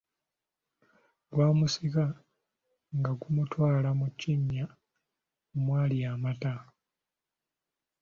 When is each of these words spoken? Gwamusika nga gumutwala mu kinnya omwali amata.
Gwamusika 1.31 2.03
nga 2.97 3.11
gumutwala 3.19 3.89
mu 3.99 4.07
kinnya 4.19 4.65
omwali 5.55 5.97
amata. 6.13 6.53